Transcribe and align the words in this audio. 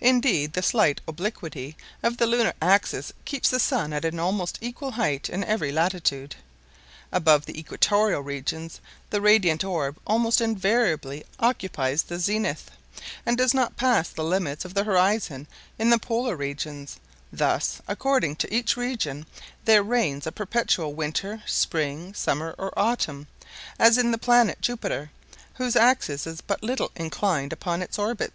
Indeed, 0.00 0.54
the 0.54 0.60
slight 0.62 1.00
obliquity 1.06 1.76
of 2.02 2.16
the 2.16 2.26
lunar 2.26 2.52
axis 2.60 3.12
keeps 3.24 3.48
the 3.48 3.60
sun 3.60 3.92
at 3.92 4.04
an 4.04 4.18
almost 4.18 4.58
equal 4.60 4.90
height 4.90 5.28
in 5.28 5.44
every 5.44 5.70
latitude. 5.70 6.34
Above 7.12 7.46
the 7.46 7.56
equatorial 7.56 8.22
regions 8.22 8.80
the 9.10 9.20
radiant 9.20 9.62
orb 9.62 9.98
almost 10.04 10.40
invariably 10.40 11.22
occupies 11.38 12.02
the 12.02 12.18
zenith, 12.18 12.72
and 13.24 13.38
does 13.38 13.54
not 13.54 13.76
pass 13.76 14.08
the 14.08 14.24
limits 14.24 14.64
of 14.64 14.74
the 14.74 14.82
horizon 14.82 15.46
in 15.78 15.90
the 15.90 15.98
polar 16.00 16.34
regions; 16.34 16.98
thus, 17.32 17.80
according 17.86 18.34
to 18.34 18.52
each 18.52 18.76
region, 18.76 19.26
there 19.64 19.84
reigns 19.84 20.26
a 20.26 20.32
perpetual 20.32 20.92
winter, 20.92 21.40
spring, 21.46 22.12
summer, 22.14 22.52
or 22.58 22.76
autumn, 22.76 23.28
as 23.78 23.96
in 23.96 24.10
the 24.10 24.18
planet 24.18 24.60
Jupiter, 24.60 25.12
whose 25.54 25.76
axis 25.76 26.26
is 26.26 26.40
but 26.40 26.64
little 26.64 26.90
inclined 26.96 27.52
upon 27.52 27.80
its 27.80 27.96
orbit. 27.96 28.32